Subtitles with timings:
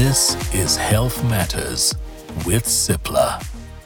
[0.00, 1.94] This is Health Matters
[2.46, 3.38] with Cipla.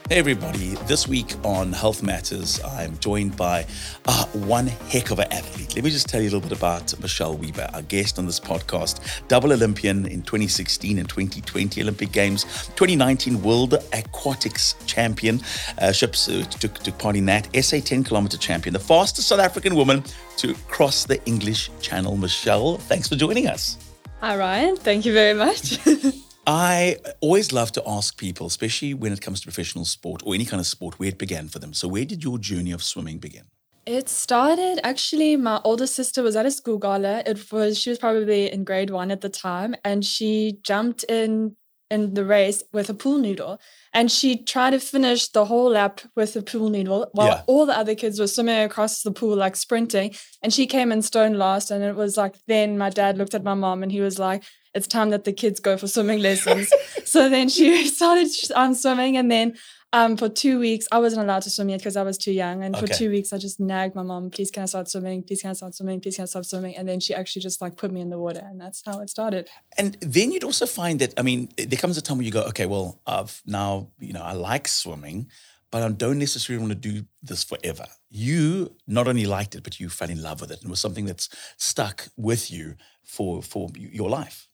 [0.09, 0.77] Hey, everybody.
[0.87, 3.67] This week on Health Matters, I'm joined by
[4.07, 5.75] uh, one heck of an athlete.
[5.75, 8.39] Let me just tell you a little bit about Michelle Weber, our guest on this
[8.39, 9.01] podcast.
[9.27, 12.45] Double Olympian in 2016 and 2020 Olympic Games,
[12.77, 15.41] 2019 World Aquatics Champion.
[15.79, 17.49] Uh, ships uh, took, took part in that.
[17.61, 20.05] SA 10 kilometer champion, the fastest South African woman
[20.37, 22.17] to cross the English Channel.
[22.17, 23.79] Michelle, thanks for joining us.
[24.25, 24.77] Hi, Ryan.
[24.77, 25.79] Thank you very much.
[26.47, 30.47] I always love to ask people, especially when it comes to professional sport or any
[30.47, 31.75] kind of sport, where it began for them.
[31.75, 33.43] So, where did your journey of swimming begin?
[33.85, 35.37] It started actually.
[35.37, 37.23] My older sister was at a school gala.
[37.27, 41.55] It was she was probably in grade one at the time, and she jumped in
[41.91, 43.61] in the race with a pool noodle,
[43.93, 47.43] and she tried to finish the whole lap with a pool noodle while Yeah.
[47.47, 51.03] all the other kids were swimming across the pool like sprinting, and she came in
[51.03, 51.71] stone last.
[51.71, 54.43] And it was like then my dad looked at my mom and he was like,
[54.75, 56.71] "It's time that the kids go for swimming lessons."
[57.05, 59.55] so then she started um, swimming, and then
[59.95, 62.65] um, for two weeks, I wasn't allowed to swim yet because I was too young.
[62.65, 65.23] And for two weeks, I just nagged my mom, please can I start swimming?
[65.23, 66.01] Please can I start swimming?
[66.01, 66.77] Please can I start swimming?
[66.77, 68.43] And then she actually just like put me in the water.
[68.45, 69.49] And that's how it started.
[69.79, 72.43] And then you'd also find that, I mean, there comes a time where you go,
[72.43, 75.29] okay, well, I've now, you know, I like swimming,
[75.71, 77.87] but I don't necessarily want to do this forever.
[78.11, 80.81] You not only liked it, but you fell in love with it and it was
[80.81, 84.49] something that's stuck with you for for your life.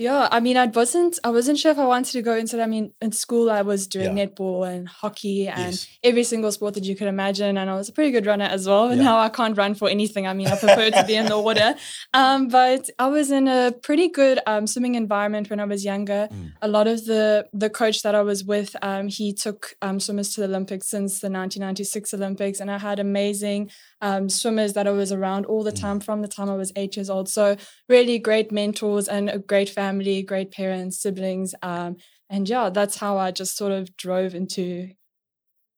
[0.00, 2.62] Yeah, I mean, I wasn't, I wasn't sure if I wanted to go into it.
[2.62, 4.26] I mean, in school, I was doing Yeah.
[4.26, 5.88] netball and hockey and Yes.
[6.04, 7.58] every single sport that you could imagine.
[7.58, 8.86] And I was a pretty good runner as well.
[8.90, 9.06] And Yeah.
[9.10, 10.24] now I can't run for anything.
[10.24, 11.74] I mean, I prefer to be in the water.
[12.14, 16.28] Um, but I was in a pretty good um, swimming environment when I was younger.
[16.32, 16.52] Mm.
[16.62, 20.32] A lot of the the coach that I was with, um, he took um, swimmers
[20.34, 24.90] to the Olympics since the 1996 Olympics, and I had amazing um, swimmers that I
[24.90, 25.80] was around all the Mm.
[25.80, 27.28] time from the time I was eight years old.
[27.28, 27.56] So
[27.88, 31.54] really great mentors and a great family, great parents, siblings.
[31.62, 31.96] Um,
[32.30, 34.90] and yeah, that's how I just sort of drove into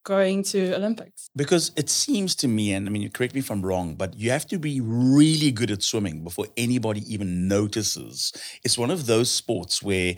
[0.04, 1.30] going to Olympics.
[1.36, 4.30] Because it seems to me, and I mean, correct me if I'm wrong, but you
[4.30, 8.32] have to be really good at swimming before anybody even notices.
[8.64, 10.14] It's one of those sports where,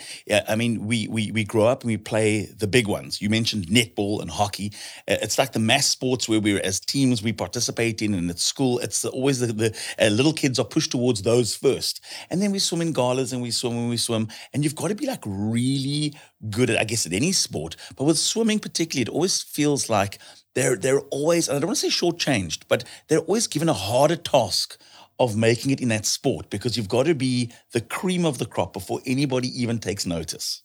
[0.49, 3.21] I mean, we we we grow up and we play the big ones.
[3.21, 4.73] You mentioned netball and hockey.
[5.09, 8.39] Uh, It's like the mass sports where we're as teams we participate in, and at
[8.39, 11.95] school, it's always the, the uh, little kids are pushed towards those first,
[12.31, 14.89] and then we swim in galas and we swim and we swim, and you've got
[14.89, 16.15] to be like really
[16.51, 20.19] good at, I guess, at any sport, but with swimming particularly, it always feels like
[20.55, 23.75] they're they're always, and I don't want to say shortchanged, but they're always given a
[23.75, 24.79] harder task
[25.19, 28.47] of making it in that sport because you've got to be the cream of the
[28.47, 30.63] crop before anybody even takes notice.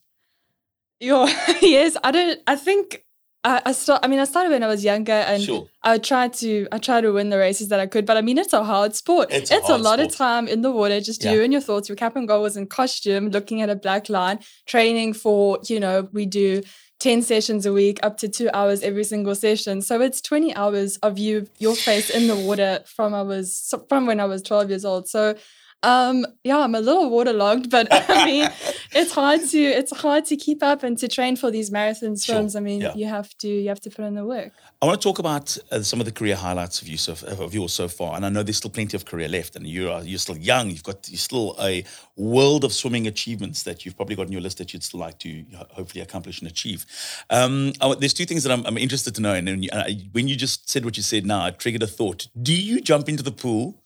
[0.99, 1.25] Yeah,
[1.61, 2.39] yes, I don't.
[2.47, 3.03] I think
[3.43, 3.99] I, I start.
[4.03, 5.67] I mean, I started when I was younger, and Sure.
[5.83, 6.67] I tried to.
[6.71, 8.95] I tried to win the races that I could, but I mean, it's a hard
[8.95, 9.27] sport.
[9.31, 10.11] It's It's, a a, lot sport.
[10.11, 11.33] of time in the water, just Yeah.
[11.33, 11.87] you and your thoughts.
[11.87, 15.59] Your cap and goal was in costume, looking at a black line, training for.
[15.67, 16.63] You know, we do.
[16.99, 19.81] 10 sessions a week up to two hours every single session.
[19.81, 24.07] So it's 20 hours of you your face in the water from i was from
[24.07, 25.07] when i was 12 years old.
[25.07, 25.35] So
[25.83, 28.49] um yeah i'm a little waterlogged but i mean
[28.93, 32.35] it's hard to it's hard to keep up and to train for these marathon Sure,
[32.35, 32.93] swims i mean yeah.
[32.95, 35.57] you have to you have to put in the work I want to talk about
[35.71, 38.29] uh, some of the career highlights of you so of yours so far, and I
[38.29, 40.69] know there's still plenty of career left, and you are you're still young.
[40.69, 41.83] You've got you're still a
[42.15, 45.17] world of swimming achievements that you've probably got on your list that you'd still like
[45.19, 46.85] to hopefully accomplish and achieve.
[47.31, 49.85] Um, I, there's two things that I'm, I'm interested to know, and when you, uh,
[50.11, 52.27] when you just said what you said now, it triggered a thought.
[52.39, 53.81] Do you jump into the pool?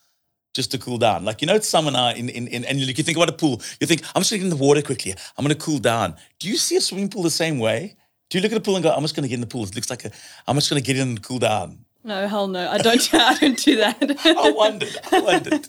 [0.53, 2.93] Just to cool down, like you know, it's summer now, in, in, in, and you
[2.93, 3.61] think about a pool.
[3.79, 5.13] You think, I'm just going to get in the water quickly.
[5.37, 6.15] I'm going to cool down.
[6.39, 7.95] Do you see a swimming pool the same way?
[8.29, 9.47] Do you look at a pool and go, I'm just going to get in the
[9.47, 9.63] pool?
[9.63, 10.11] It looks like a,
[10.47, 11.85] I'm just going to get in and cool down.
[12.03, 13.95] no hell no i don't i don't do that
[14.25, 14.95] I wondered.
[15.11, 15.67] I wondered.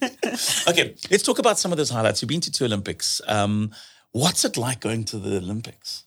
[0.69, 2.23] okay, let's talk about some of those highlights.
[2.23, 3.21] You've been to two Olympics.
[3.29, 3.71] Um,
[4.13, 6.05] what's it like going to the Olympics?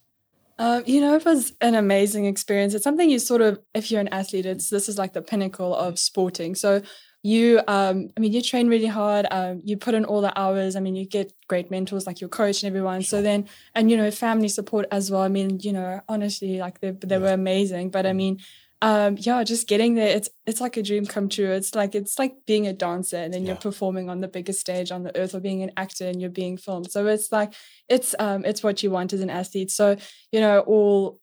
[0.58, 2.74] Um, you know, it was an amazing experience.
[2.74, 5.76] It's something you sort of, if you're an athlete, it's this is like the pinnacle
[5.76, 6.56] of sporting.
[6.56, 6.82] So
[7.26, 9.26] you, um, I mean, you train really hard.
[9.32, 10.76] Um, you put in all the hours.
[10.76, 13.02] I mean, you get great mentors like your coach and everyone.
[13.02, 15.24] So then, and you know, family support as well.
[15.24, 17.90] I mean, you know, honestly, like they they were amazing.
[17.90, 18.38] But I mean,
[18.82, 21.52] um, yeah, just getting there, it's it's like a dream come true.
[21.60, 23.48] It's like it's like being a dancer and then Yeah.
[23.54, 26.30] you're performing on the biggest stage on the earth, or being an actor and you're
[26.44, 26.92] being filmed.
[26.92, 27.54] So it's like
[27.90, 29.72] it's um it's what you want as an athlete.
[29.72, 29.96] So
[30.32, 31.20] you know all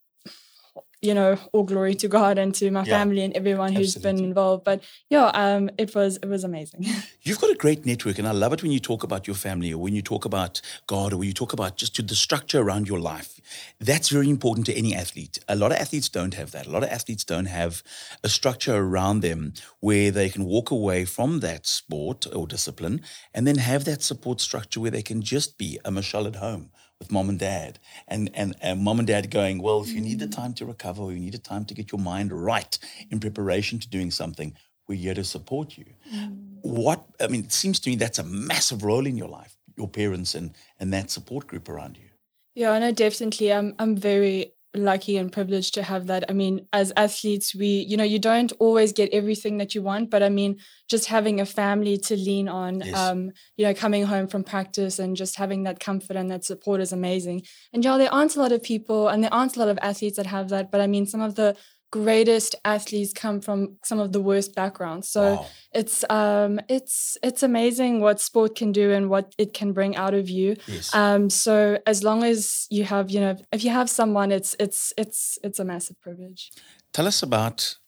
[1.02, 2.98] you know all glory to God and to my Yeah.
[2.98, 4.20] family and everyone who's Absolutely.
[4.22, 4.64] been involved.
[4.64, 6.86] But yeah, um, it was it was amazing.
[7.22, 9.72] You've got a great network, and I love it when you talk about your family
[9.72, 12.60] or when you talk about God or when you talk about just to the structure
[12.60, 13.40] around your life.
[13.80, 15.38] That's very important to any athlete.
[15.48, 16.66] A lot of athletes don't have that.
[16.66, 17.82] A lot of athletes don't have
[18.24, 23.00] a structure around them where they can walk away from that sport or discipline
[23.34, 26.70] and then have that support structure where they can just be a Michelle at home
[27.02, 30.20] with mom and dad, and, and and mom and dad going, well, if you need
[30.20, 32.78] the time to recover, or you need the time to get your mind right
[33.10, 34.54] in preparation to doing something,
[34.86, 35.86] we're here to support you.
[36.14, 36.58] Mm.
[36.62, 39.88] What I mean, it seems to me that's a massive role in your life, your
[39.88, 42.08] parents and and that support group around you.
[42.54, 43.52] Yeah, I know definitely.
[43.52, 46.24] I'm I'm very lucky and privileged to have that.
[46.28, 50.08] I mean, as athletes, we, you know, you don't always get everything that you want,
[50.10, 50.58] but I mean,
[50.88, 52.96] just having a family to lean on, Yes.
[52.98, 56.80] um, you know, coming home from practice and just having that comfort and that support
[56.80, 57.42] is amazing.
[57.72, 60.16] And yeah, there aren't a lot of people and there aren't a lot of athletes
[60.16, 61.56] that have that, but I mean, some of the
[61.92, 65.08] greatest athletes come from some of the worst backgrounds.
[65.08, 65.46] So Wow.
[65.72, 70.14] it's um it's it's amazing what sport can do and what it can bring out
[70.14, 70.56] of you.
[70.66, 70.92] Yes.
[70.94, 74.92] Um, so as long as you have, you know, if you have someone, it's it's
[74.96, 76.50] it's it's a massive privilege.
[76.92, 77.78] Tell us about.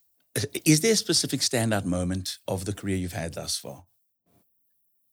[0.65, 3.85] Is there a specific standout moment of the career you've had thus far?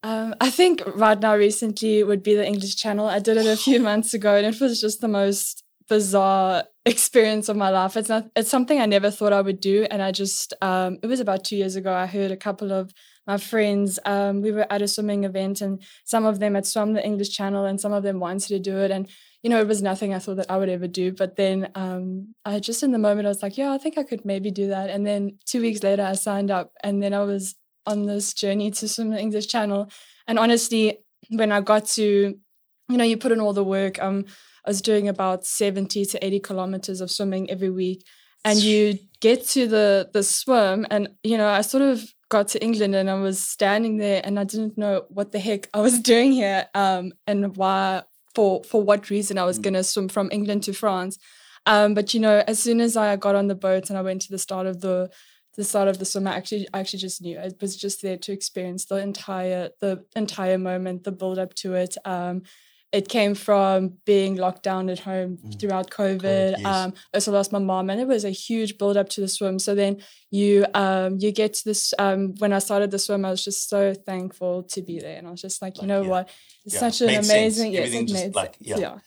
[0.04, 3.08] Um, I think right now, recently would be the English Channel.
[3.08, 7.50] I did it a few months ago, and it was just the most bizarre experience
[7.50, 7.98] of my life.
[7.98, 8.32] It's not.
[8.36, 10.54] It's something I never thought I would do, and I just.
[10.62, 11.94] Um, it was about two years ago.
[11.94, 12.94] I heard a couple of
[13.28, 14.00] my friends.
[14.06, 17.32] Um, we were at a swimming event, and some of them had swum the English
[17.32, 19.10] Channel, and some of them wanted to do it, and
[19.44, 21.12] you know, it was nothing I thought that I would ever do.
[21.12, 24.04] But then, um, I just in the moment, I was like, yeah, I think I
[24.04, 24.90] could maybe do that.
[24.90, 27.56] And then two weeks later, I signed up, and then I was
[27.86, 29.92] on this journey to swim the English Channel.
[30.28, 31.00] And honestly,
[31.30, 32.06] when I got to,
[32.90, 34.02] you know, you put in all the work.
[34.02, 34.26] Um,
[34.66, 38.06] I was doing about seventy to eighty kilometers of swimming every week,
[38.46, 42.64] and you get to the the swim, and you know, I sort of got to
[42.64, 46.00] England, and I was standing there, and I didn't know what the heck I was
[46.12, 48.04] doing here, um, and why
[48.36, 49.64] for for what reason I was Mm.
[49.64, 51.18] going to swim from England to France.
[51.66, 54.22] Um, but you know, as soon as I got on the boat and I went
[54.24, 55.10] to the start of the
[55.58, 58.18] the start of the swim, I actually I actually just knew I was just there
[58.18, 61.98] to experience the entire the entire moment, the build up to it.
[62.06, 62.44] Um,
[62.92, 65.60] it came from being locked down at home Mm.
[65.60, 66.52] throughout COVID.
[66.58, 66.66] yes.
[66.66, 69.28] Um, I also lost my mom, and it was a huge build up to the
[69.30, 69.60] swim.
[69.60, 71.94] So then you um, you get to this.
[72.00, 75.28] Um, when I started the swim, I was just so thankful to be there, and
[75.28, 76.10] I was just like, you Like, know yeah.
[76.10, 76.30] what,
[76.66, 77.30] it's Yeah, such an made sense.
[77.30, 77.72] amazing.
[77.72, 78.68] Yes, Everything just made like- sense.
[78.68, 78.78] yeah.
[78.80, 78.98] yeah.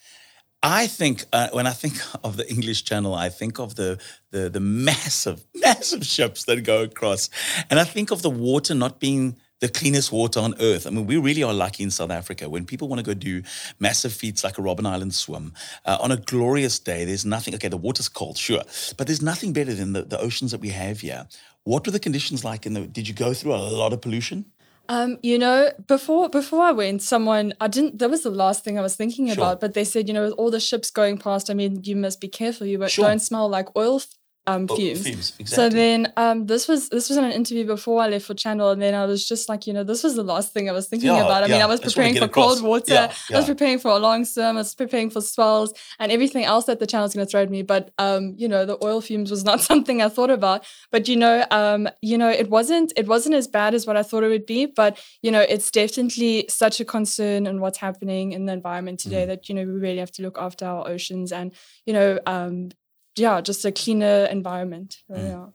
[0.62, 1.94] I think uh, when I think
[2.24, 3.98] of the English Channel, I think of the,
[4.30, 7.28] the the massive, massive ships that go across,
[7.68, 10.86] and I think of the water not being the cleanest water on earth.
[10.86, 13.42] I mean, we really are lucky in South Africa when people want to go do
[13.78, 15.52] massive feats like a Robben Island swim
[15.84, 17.04] uh, on a glorious day.
[17.04, 17.54] There's nothing.
[17.54, 18.62] Okay, the water's cold, sure,
[18.96, 21.26] but there's nothing better than the, the oceans that we have here.
[21.62, 22.66] What were the conditions like?
[22.66, 24.46] In the did you go through a lot of pollution?
[24.90, 27.98] Um, you know, before before I went, someone I didn't.
[28.00, 29.34] That was the last thing I was thinking Sure.
[29.34, 29.60] about.
[29.60, 32.20] But they said, you know, with all the ships going past, I mean, you must
[32.20, 32.66] be careful.
[32.66, 33.06] You Sure.
[33.06, 34.02] don't smell like oil
[34.46, 35.02] um, Oh, fumes.
[35.30, 38.34] fumes, So then, um, this was this was in an interview before I left for
[38.34, 40.72] Channel, and then I was just like, you know, this was the last thing I
[40.72, 41.44] was thinking Yeah, about.
[41.44, 41.62] I mean.
[41.62, 42.60] I was I just wanna preparing for across.
[42.60, 45.72] cold water, Yeah, I was preparing for a long swim, I was preparing for swells,
[45.98, 47.62] and everything else that the channel's going to throw at me.
[47.62, 50.66] But um, you know, the oil fumes was not something I thought about.
[50.92, 54.02] But you know, um, you know, it wasn't it wasn't as bad as what I
[54.02, 54.66] thought it would be.
[54.66, 59.24] But you know, it's definitely such a concern and what's happening in the environment today
[59.24, 59.28] Mm.
[59.28, 61.52] that you know we really have to look after our oceans and
[61.86, 62.18] you know.
[62.26, 62.68] Um,
[63.16, 64.98] yeah, just a cleaner environment.
[65.08, 65.28] So, Mm.
[65.28, 65.46] yeah.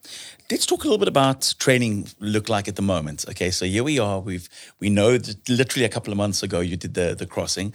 [0.50, 3.24] Let's talk a little bit about training look like at the moment.
[3.28, 4.20] Okay, so here we are.
[4.20, 4.48] We've
[4.80, 7.72] we know that literally a couple of months ago you did the the crossing.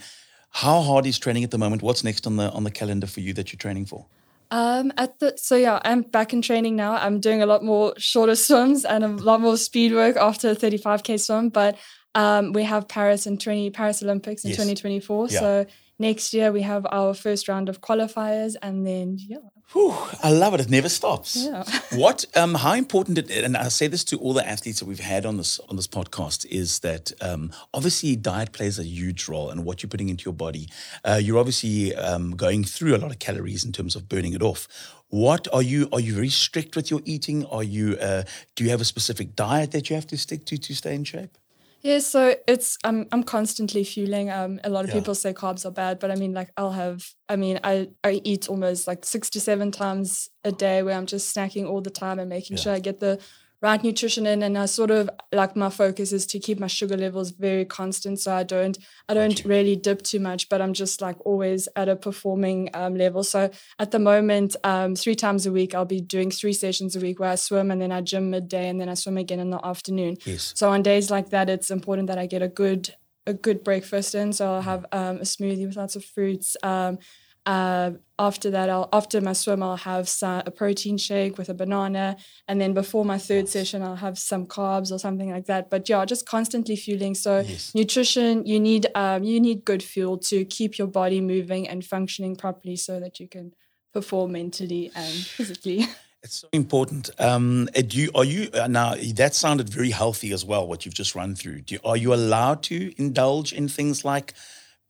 [0.50, 1.82] How hard is training at the moment?
[1.82, 4.06] What's next on the on the calendar for you that you're training for?
[4.50, 6.92] Um, at the so yeah, I'm back in training now.
[6.94, 10.54] I'm doing a lot more shorter swims and a lot more speed work after a
[10.56, 11.48] 35k swim.
[11.50, 11.76] But
[12.14, 14.56] um, we have Paris in 20 Paris Olympics in Yes.
[14.56, 15.28] 2024.
[15.30, 15.40] Yeah.
[15.40, 15.66] So
[15.98, 19.38] next year we have our first round of qualifiers, and then yeah,
[19.72, 20.60] Whew, I love it.
[20.60, 21.36] It never stops.
[21.36, 21.64] Yeah.
[21.98, 22.24] what?
[22.36, 23.18] Um, how important?
[23.18, 25.74] It, and I say this to all the athletes that we've had on this on
[25.74, 30.08] this podcast is that um, obviously diet plays a huge role in what you're putting
[30.08, 30.68] into your body.
[31.04, 34.42] Uh, you're obviously um, going through a lot of calories in terms of burning it
[34.42, 34.68] off.
[35.08, 35.88] What are you?
[35.92, 37.44] Are you very strict with your eating?
[37.46, 37.96] Are you?
[37.96, 38.22] Uh,
[38.54, 41.02] do you have a specific diet that you have to stick to to stay in
[41.02, 41.36] shape?
[41.82, 44.30] Yeah, so it's I'm I'm constantly fueling.
[44.30, 44.94] Um, a lot of Yeah.
[44.94, 47.04] people say carbs are bad, but I mean, like I'll have.
[47.28, 51.06] I mean, I I eat almost like six to seven times a day, where I'm
[51.06, 52.62] just snacking all the time and making Yeah.
[52.62, 53.20] sure I get the
[53.66, 54.42] right nutrition in.
[54.42, 58.20] And I sort of like my focus is to keep my sugar levels very constant,
[58.20, 61.88] so I don't I don't really dip too much, but I'm just like always at
[61.88, 63.22] a performing um, level.
[63.24, 67.00] So at the moment, um, three times a week, I'll be doing three sessions a
[67.00, 69.50] week where I swim and then I gym midday and then I swim again in
[69.50, 70.16] the afternoon.
[70.24, 70.52] Yes.
[70.56, 72.94] So on days like that, it's important that I get a good
[73.26, 74.32] a good breakfast in.
[74.32, 76.56] So I'll have um, a smoothie with lots of fruits.
[77.46, 81.54] Uh, after that, I'll after my swim, I'll have some, a protein shake with a
[81.54, 82.16] banana,
[82.48, 85.70] and then before my third session, I'll have some carbs or something like that.
[85.70, 87.14] But yeah, just constantly fueling.
[87.14, 87.74] So Yes.
[87.74, 92.36] nutrition, you need um, you need good fuel to keep your body moving and functioning
[92.36, 93.52] properly, so that you can
[93.92, 95.86] perform mentally and physically.
[96.22, 97.10] It's so important.
[97.20, 98.96] Um, uh, do you, are you uh, now?
[99.14, 100.66] That sounded very healthy as well.
[100.66, 101.60] What you've just run through.
[101.60, 104.34] Do you, are you allowed to indulge in things like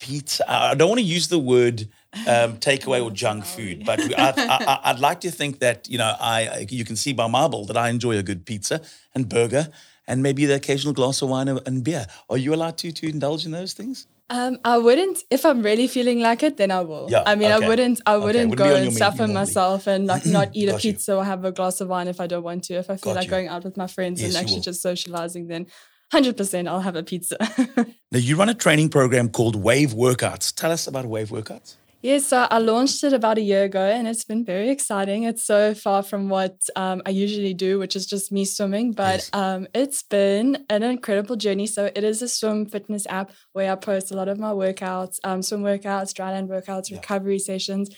[0.01, 0.51] pizza?
[0.51, 1.89] I don't want to use the word
[2.27, 6.15] um, takeaway or junk food, but I, I, I'd like to think that you know
[6.21, 8.81] I you can see by my bill that I enjoy a good pizza
[9.15, 9.69] and burger
[10.09, 12.07] and maybe the occasional glass of wine and beer.
[12.31, 14.07] Are you allowed to to indulge in those things?
[14.29, 17.07] Um, I wouldn't if I'm really feeling like it, then I will.
[17.09, 17.65] Yeah, I mean, okay.
[17.65, 18.01] I wouldn't.
[18.07, 20.93] I wouldn't wouldn't go and suffer myself and like not eat a Got you.
[20.93, 22.75] pizza or have a glass of wine if I don't want to.
[22.75, 23.31] If I feel Got like you.
[23.31, 25.67] going out with my friends Yes, and actually just socializing, then
[26.11, 27.37] hundred percent I'll have a pizza.
[28.13, 30.55] Now you run a training program called Wave Workouts.
[30.55, 31.75] Tell us about Wave Workouts.
[32.07, 35.25] Yes, so I launched it about a year ago and it's been very exciting.
[35.25, 39.29] It's so far from what um, I usually do, which is just me swimming, but
[39.33, 41.67] um, it's been an incredible journey.
[41.67, 45.19] So it is a swim fitness app where I post a lot of my workouts,
[45.25, 46.99] um, swim workouts, dryland workouts, Yeah.
[46.99, 47.91] recovery sessions,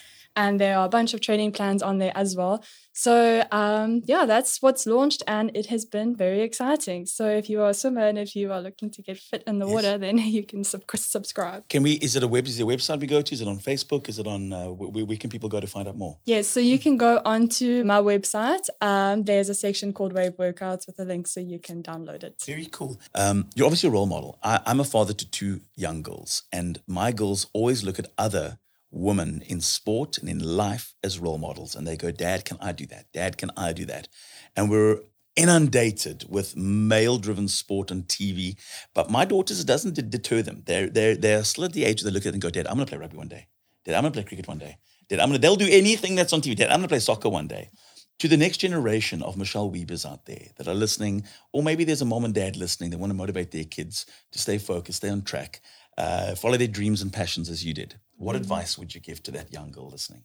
[0.43, 2.57] and there are a bunch of training plans on there as well.
[2.93, 3.15] So
[3.53, 7.07] um, yeah, that's what's launched and it has been very exciting.
[7.07, 9.59] So if you are a swimmer and if you are looking to get fit in
[9.61, 9.75] the Yes.
[9.75, 11.69] water, then you can sub- subscribe.
[11.69, 11.93] Can we?
[12.07, 12.47] Is it a web?
[12.47, 13.35] Is there a website we go to?
[13.37, 14.09] Is it on Facebook?
[14.09, 14.53] Is it on?
[14.53, 16.15] Uh, where, where can people go to find out more?
[16.25, 18.67] Yes, so you can go onto my website.
[18.81, 22.35] Um, there's a section called Wave Workouts with a link so you can download it.
[22.47, 22.93] Very cool.
[23.15, 24.39] Um, you're obviously a role model.
[24.43, 28.59] I, I'm a father to two young girls, and my girls always look at other
[28.91, 32.73] women in sport and in life as role models, and they go, "Dad, can I
[32.73, 33.07] do that?
[33.13, 34.09] Dad, can I do that?"
[34.57, 35.01] And we're
[35.37, 38.57] inundated with male-driven sport on TV.
[38.93, 40.63] But my daughters, it doesn't de- deter them.
[40.67, 42.67] They're they're they're still at the age where they look at it and go, "Dad,
[42.67, 43.49] I'm going to play rugby one day.
[43.85, 44.79] Dad, I'm going to play cricket one day.
[45.09, 45.43] Dad, I'm going to.
[45.43, 46.57] They'll do anything that's on TV.
[46.57, 47.71] Dad, I'm going to play soccer one day."
[48.19, 52.03] to the next generation of Michelle Webers out there that are listening, or maybe there's
[52.03, 55.09] a mom and dad listening that want to motivate their kids to stay focused, stay
[55.09, 55.61] on track,
[55.99, 57.97] uh, follow their dreams and passions as you did.
[58.17, 60.25] What advice would you give to that young girl listening?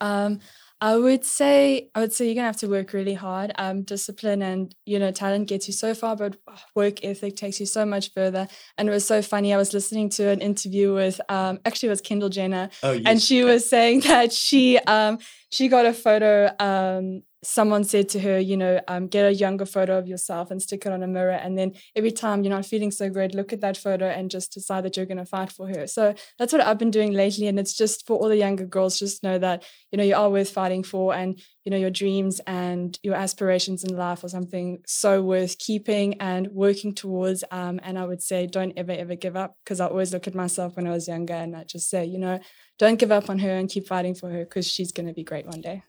[0.00, 0.40] Um,
[0.80, 3.50] I would say I would say you're gonna have to work really hard.
[3.58, 6.36] Um, discipline and you know talent gets you so far, but
[6.76, 8.46] work ethic takes you so much further.
[8.76, 9.52] And it was so funny.
[9.52, 13.02] I was listening to an interview with um, actually it was Kendall Jenner, Oh, yes.
[13.06, 15.18] and she was saying that she um
[15.50, 19.66] she got a photo um someone said to her you know um get a younger
[19.66, 21.32] photo of yourself and stick it on a mirror.
[21.32, 24.52] And then every time you're not feeling so great look at that photo and just
[24.52, 25.86] decide that you're going to fight for her.
[25.86, 28.98] So that's what i've been doing lately and it's just for all the younger girls
[28.98, 32.40] just know that you know you are worth fighting for and you know your dreams
[32.46, 37.98] and your aspirations in life are something so worth keeping and working towards um, and
[37.98, 40.86] i would say don't ever ever give up because i always look at myself when
[40.86, 42.38] i was younger and i just say you know
[42.78, 45.24] don't give up on her and keep fighting for her because she's going to be
[45.24, 45.82] great one day.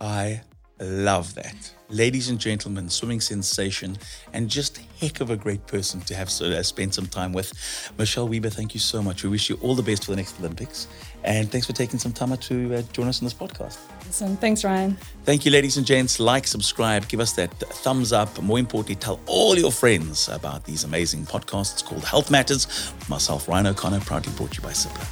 [0.00, 0.42] I
[0.80, 1.72] love that.
[1.88, 3.96] Ladies and gentlemen, swimming sensation
[4.32, 7.52] and just heck of a great person to have so, uh, spent some time with.
[7.96, 9.22] Michelle Weber, thank you so much.
[9.22, 10.88] We wish you all the best for the next Olympics.
[11.22, 13.78] And thanks for taking some time out to uh, join us on this podcast.
[14.08, 16.18] awesome thanks ryan Thank you, ladies and gents.
[16.18, 18.40] Like, subscribe, give us that thumbs up.
[18.42, 22.92] More importantly, tell all your friends about these amazing podcasts called Health Matters.
[23.08, 25.06] Myself, Ryan O'Connor, proudly brought to you by Cipla.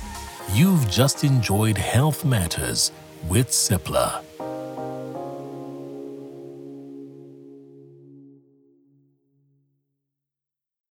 [0.56, 2.92] You've just enjoyed Health Matters
[3.28, 4.22] with Cipla.